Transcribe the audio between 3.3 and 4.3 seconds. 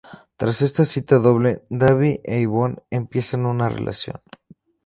una relación.